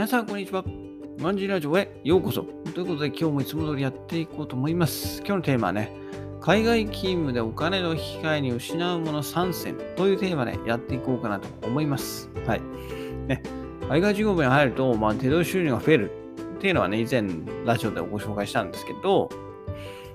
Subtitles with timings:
[0.00, 0.64] 皆さん、こんにちは。
[1.18, 2.44] マンジーラジオへようこそ。
[2.72, 5.18] ということで、今日もいつも通りやっていこうと思います。
[5.18, 5.92] 今日のテーマはね、
[6.40, 12.30] 海外勤務でお金の引き換えに失うもの3選というテーマでやっていこうかなと思います。
[12.46, 12.62] はい。
[13.28, 13.42] ね、
[13.90, 16.10] 海外事業部に入ると、まあ、手取り収入が増える
[16.54, 17.24] っていうのはね、以前
[17.66, 19.28] ラジオでご紹介したんですけど、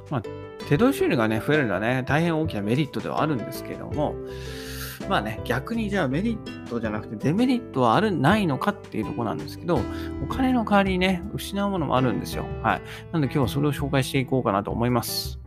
[0.09, 0.23] まあ、
[0.67, 4.15] 手取り収入がね、増えるのはね、大変大きなメリットではあるんですけども、
[5.07, 9.79] まあね、逆にじゃあメリットじゃなくてデメリットはある、ないのかっていうところなんですけど、
[10.23, 12.45] お金の代わりにね、失うものもあるんですよ。
[12.61, 12.81] はい。
[13.11, 15.39] なので今日はそれを紹介していこうかなと思います。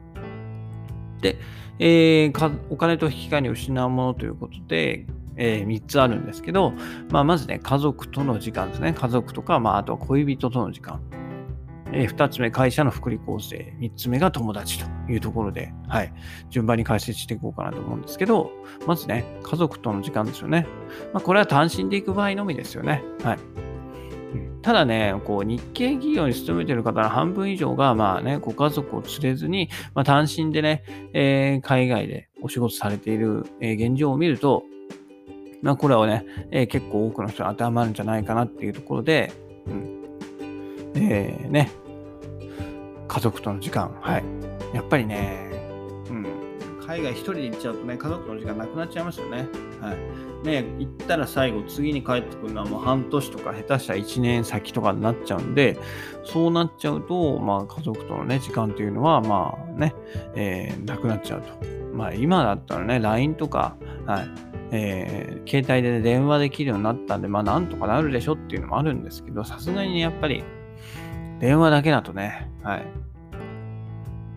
[1.20, 1.38] で、
[1.78, 6.72] えー、お金と引き換えに失うものということで、えー、3つあるんですけど、
[7.10, 8.92] まあ、まずね、家族との時間ですね。
[8.92, 11.00] 家族とか、まあ、あとは恋人との時間。
[11.92, 13.74] えー、2つ目、会社の福利厚生。
[13.78, 16.12] 3つ目が友達というところで、はい、
[16.50, 18.50] 順番に解説していこうかなと思うんですけど、
[18.86, 20.66] まずね、家族との時間ですよね。
[21.12, 23.02] まあ、これは単身で行く場合のみですよね。
[23.22, 23.68] はい。
[24.62, 30.82] ただね、こう日系企業に勤めてる方の半分以上が、まあね、ご家族を連れずに、まあ、単身でね、
[31.14, 34.64] えー、海外でお仕事されている、えー、現状を見ると、
[35.62, 39.32] まあ、これはね、えー、結構多くの人に当てはまるんじゃないかなっていうところで、
[39.66, 39.97] うん、
[41.02, 41.70] えー、ね、
[43.06, 44.24] 家族との時間、はい。
[44.74, 45.50] やっぱりね、
[46.10, 46.26] うん、
[46.86, 49.48] 海外一人で行っちゃうとね、家族との時間なくなっちゃいますよね。
[49.80, 50.46] はい。
[50.46, 55.78] ね、行ったら最後、次に帰ってくるのはもう半年とか、下手したら1年先とかになっちゃうんで、
[56.24, 59.94] そうなっちゃうと、まあ、家族とのね、時間というのは、まあね、
[60.34, 61.48] えー、なくなっちゃうと。
[61.92, 64.28] まあ、今だったらね、LINE とか、はい。
[64.70, 70.44] えー、携帯で、電話できるようになったんで、まあなんとかなるでしょっていうのもあるんですけど、さすがにね、やっぱり
[71.40, 72.86] 電話だけだとね、はい。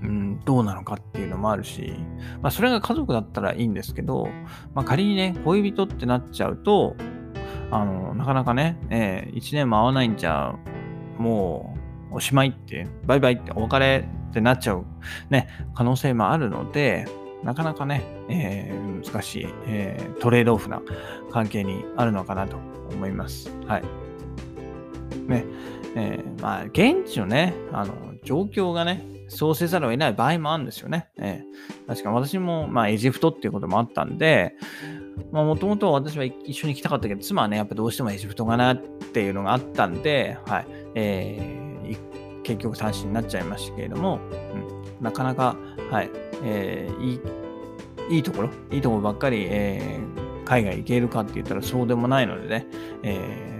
[0.04, 1.94] うん、どうなのかっていうのもあるし、
[2.42, 4.30] まあ、それが家族だったらいいんですけど、
[4.74, 6.96] まあ、仮にね、恋人ってなっちゃうと、
[7.70, 10.56] あの、なかなかね、えー、1年も会わないんじゃ、
[11.18, 11.76] も
[12.12, 14.86] う、おしまいって、バイバイってお別れってなっちゃう、
[15.30, 17.06] ね、可能性もあるので、
[17.44, 20.81] なかなかね、えー、難しい、えー、トレードオフな
[21.31, 22.58] 関係にあるのかなと
[22.92, 23.52] 思います。
[23.66, 23.84] はい。
[25.28, 25.46] ね、
[25.96, 27.94] えー、まあ、現地のね、あの、
[28.24, 31.09] 状況がね、そうせざるを得ない場合もあるんですよね。
[31.18, 34.56] えー、確か私も、まあ、エジプトっていうこともあったんで、
[35.31, 44.19] まあ、もともと私は一緒に行きたかったけど、妻はね、やっぱどうしてもエジプトかなっていうのがあったんで、はい、えー、結局単身になっちゃいましたけれども、
[44.97, 45.56] うん、なかなか、
[45.90, 46.09] はい、
[46.44, 47.19] えー、い
[48.09, 52.68] い、いいところ、いいところばっかり、えー海外行けるかって言ったらそうでもないのでね、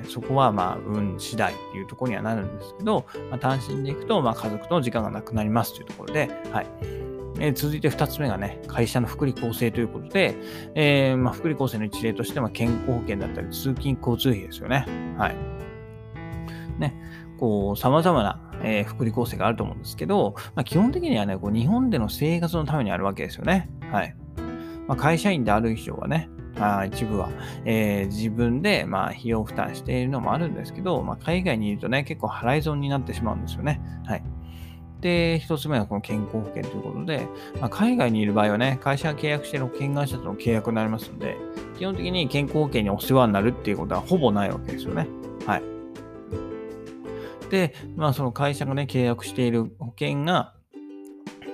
[0.08, 6.68] そこはまあ運次第っていうところにはなるんですけど、まあ、単身で行くとまあ家族との時間がなくなりますというところで、はい。
[7.40, 10.36] えー、続いて2つ目がね、会社の福利厚生ということで、
[10.76, 14.86] えー、まあ、福利厚生の一例としては健康保険だったり通勤交通費ですよね。
[15.18, 15.36] はい。
[16.78, 16.96] ね、
[17.40, 23.70] こう、様々な、えー、福利厚生があると思うんですけど、まあ、基本的にはね、こう日本での生活のためにあるわけですよね。
[23.92, 24.16] はい。
[24.88, 26.30] まあ、会社員である以上はね、
[26.60, 27.30] あ一部は、
[27.66, 33.82] えー、自分で、まあ、費用負担しているのもあるんですけど、まあ、海外にいるとね、結構払い損になってしまうんですよね。
[34.06, 34.24] はい。
[35.02, 37.28] で、一つ目はこの健康保険ということで、
[37.60, 41.36] まあ、海外にいる場合はね、会社が契約している保険会社との契約になりますので、
[41.78, 45.08] 基本的に健康保険にお世話になるっていうことはほぼないわけですよね。
[45.46, 45.64] はい。
[47.50, 50.54] で、まあ、その会社がね、契約している保険が、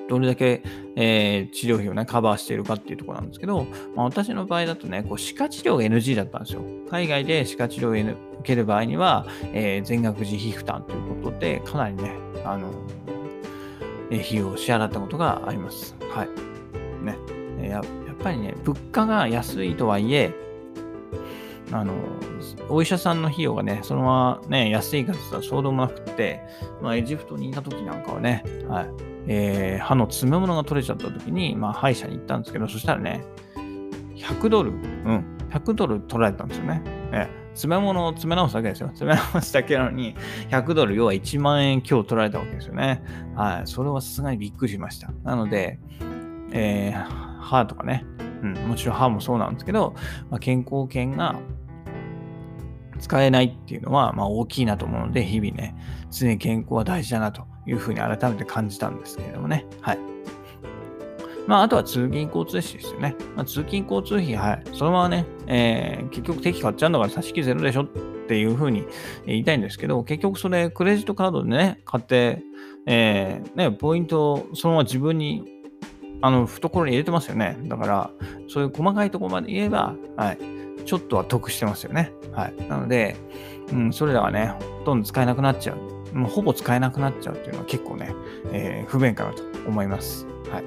[0.08, 0.64] どれだけ、
[0.96, 6.62] えー、治療費をね、カバーしているかっていうところなんですけど、まあ、私の場合だとね、こう歯科治療が NG だったんですよ。
[6.90, 12.14] 海外で歯科治療を受ける場合には、えー、全額自費負担ということで、かなりね、
[12.46, 12.72] あの、
[14.10, 15.96] え費用を支払ったことがあります。
[16.10, 16.30] はい。
[17.04, 17.18] ね。
[17.68, 17.84] ややっ
[18.24, 20.34] ぱりね、物価が安いとはいえ、
[21.72, 21.94] あの、
[22.70, 26.42] お医者さんの費用がね、そのままね、安いかつはそうでもなくて、
[26.82, 28.90] まあ、エジプトにいた時なんかはね、はい、
[29.28, 33.26] えー、歯の詰め物が取れちゃった時に、まあ、歯医者に行ったんですけど、そしたらね、
[34.16, 36.82] 100ドル、うん、100ドル取られたんですよね。
[37.12, 38.88] えー、詰め物を詰め直すだけですよ。
[38.88, 40.16] 詰め直すだけなのに、
[40.50, 43.04] 100ドル、要は1万円今日取られたわけですよね。
[43.36, 43.68] はい。
[43.68, 45.12] それはさすがにびっくりしました。
[45.24, 45.80] なので、
[46.52, 48.06] えー、歯とかね、
[48.42, 49.96] うん、もちろん歯もそうなんですけど、
[50.30, 51.40] まあ、健康保険が
[52.98, 55.76] 使えないっていうのは、まあ、大きいなと思うので、日々ね、
[56.12, 59.66] 常に健康は大事だなというふうに改めて感じたんですけれどもね。
[59.82, 60.00] はい。
[61.48, 63.16] まあ、あとは通勤交通費ですよね。
[63.36, 64.64] まあ、通勤交通費、はい。
[64.74, 67.88] そのままね、えー、結局定期買っちゃうんだから差し引きゼロでしょっ
[68.28, 68.86] ていうふうに
[69.26, 72.44] 言いたいんですけど、結局それクレジットカードでね、買って、
[72.86, 75.58] えー、ね、ポイントをそのまま自分に
[76.22, 77.58] あの、懐に入れてますよね。
[77.64, 78.12] だから、
[78.48, 80.57] そういう細かいところまで言えば、はい。
[80.86, 82.12] ちょっとは得してますよね。
[82.32, 82.68] はい。
[82.68, 83.16] なので、
[83.72, 86.18] うん、それらはね、ほとんど使えなくなっちゃう。
[86.18, 88.14] もうほぼ使えなくなっちゃうっていうのは結構ね、
[88.52, 90.26] えー、不便かなと思います。
[90.52, 90.64] はい。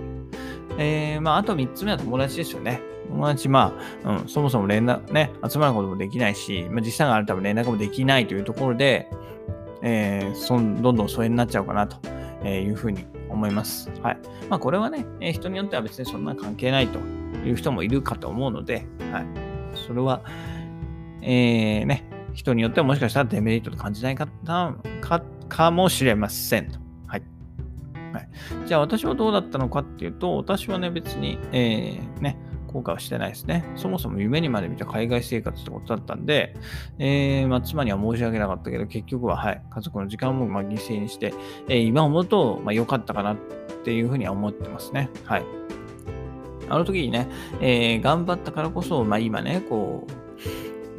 [0.78, 2.80] えー、まあ、あと3つ目は友達ですよね。
[3.08, 9.10] 友達、まあ、うん、そもそも連絡、ね、集まることもできないし、まあ、実際があるため連絡もできないというところで、
[9.82, 13.90] えー、そんどんどん疎遠になっちゃうかなというふうに思います。
[14.02, 14.18] はい。
[14.48, 16.98] まあ、これはね、人によっては別にそんな関係ないと
[17.44, 19.49] いう人もいるかと思うので、はい。
[19.74, 20.22] それは、
[21.22, 24.30] えー、ね、人によってはもしかしたらデメリットと感じない方
[25.00, 26.78] かかもしれませんと。
[27.06, 27.22] はい。
[28.12, 28.28] はい、
[28.66, 32.36] じゃあ私はどうだったのかっていうと、私はね、別に、えー、ね、
[32.72, 33.64] 後悔はしてないですね。
[33.74, 36.56] そもそも夢にまで見た海外生活ってことだったんで、
[36.98, 41.34] えー、まあ、妻には申し訳なかったけど、結局は、はい、家族の時間もま犠牲にして、
[41.68, 43.36] えー、今思うと、まあ、良かったかなっ
[43.84, 45.10] ていうふうには思ってますね。
[45.24, 45.44] はい。
[46.70, 47.28] あの時にね、
[47.60, 50.12] えー、頑張ったからこそ、まあ、今ね、こう、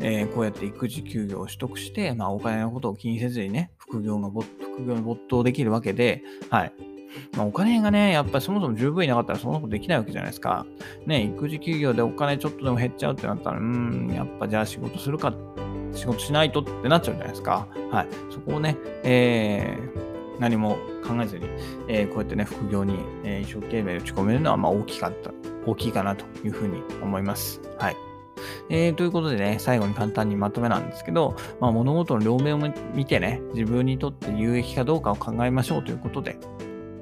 [0.04, 6.74] えー、こうやって育児休業を取得して、まあ、お金のことを気にせずにね、副業が副業に没頭できるわけで、はい。
[7.36, 10.66] まあ、お金がね、やっぱりそもそも十分いなかったらそんなことできないわけじゃないですか。
[11.06, 15.34] ね、育児休業でお金ちょっとでも減っちゃうってなったら、うん、やっぱじゃあ仕事するか、
[15.94, 17.68] 仕事しないとってなっちゃうじゃないですか。
[17.92, 18.08] はい。
[18.32, 21.48] そこをね、えー、何も考えずに、
[21.88, 25.32] えー、こうやってね、副業に、えー、一生懸命打ち込めるのは、まあ大きかった、
[25.66, 27.62] 大きいかなというふうに思います。
[27.78, 27.98] はい。
[28.70, 36.38] えー、ということでね、最後に簡単にまとめなんですけど、まあ、物事の両面を見てね、自分にとって有益かどうかを考えましょうということで、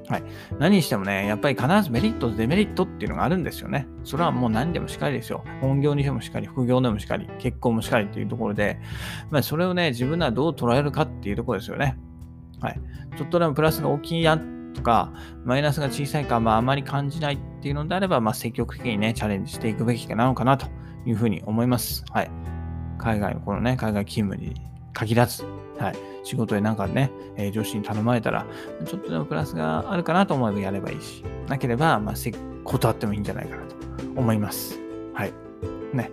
[0.08, 0.24] はい。
[0.58, 3.86] 何にしてもね、やっぱり必ずメリットとデメリットっていうのがあるんですよね。
[4.02, 5.44] それはもう何でもしっかりですよ。
[5.60, 8.80] 本業にしてもしっかり、副業でもしっかり、結婚もしっかりっていうところで、
[9.30, 11.96] まあ、それをね、自分ならどう捉えるかっていうところですよね。
[12.60, 12.80] はい。
[13.16, 14.36] ちょっとでもプラスが大きいや
[14.74, 15.12] とか、
[15.44, 20.66] マイナスが小さいか、まあ、あまり感じないっていうのであれば、まあ、積極的にね、チャレンジしていくべきかなのかなと
[21.06, 22.04] いうふうに思います。
[22.10, 22.30] はい。
[22.98, 24.60] 海外のこのね、海外勤務に
[24.92, 25.44] 限らず、
[25.78, 25.96] はい。
[26.22, 28.46] 仕事でなんかね、えー、上司に頼まれたら、
[28.84, 32.14] ちょっとでもプラスがあるかなと思えばやればいいし、なければ、まあ、
[32.64, 33.76] 断ってもいいんじゃないかなと
[34.16, 34.78] 思います。
[35.14, 35.32] はい。
[35.94, 36.10] ね。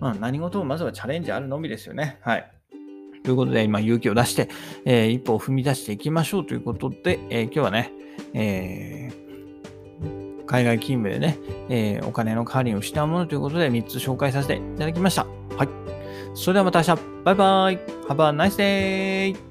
[0.00, 2.18] まあ、何事もまずはチャレンジあるのみですよね。
[2.22, 2.50] はい。
[3.28, 4.48] ということで、今、勇気を出して、
[4.86, 7.92] えー、一歩を踏み出していきましょうということで、えー、今日はね、
[8.32, 11.36] えー、海外勤務でね、
[11.68, 15.26] えお金の代わりに失うものということで3つ紹介させていただきました。
[15.58, 15.68] はい。
[16.34, 17.02] それではまた明日。
[17.24, 17.78] バイバイ。
[18.08, 19.47] Have a nice day.